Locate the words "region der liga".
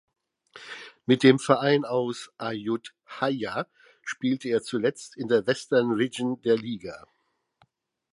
5.91-7.05